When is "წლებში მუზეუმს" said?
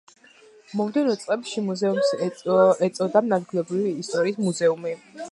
1.23-2.09